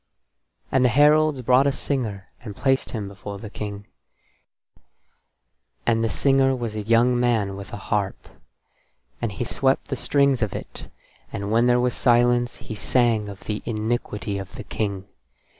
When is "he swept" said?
9.31-9.89